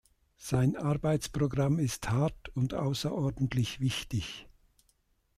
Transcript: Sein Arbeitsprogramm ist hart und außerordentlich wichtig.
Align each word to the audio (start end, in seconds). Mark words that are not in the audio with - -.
Sein 0.39 0.77
Arbeitsprogramm 0.77 1.77
ist 1.77 2.09
hart 2.09 2.49
und 2.55 2.73
außerordentlich 2.73 3.79
wichtig. 3.81 4.47